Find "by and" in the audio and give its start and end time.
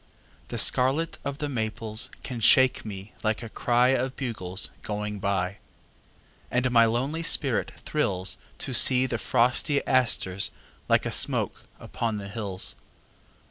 5.19-6.71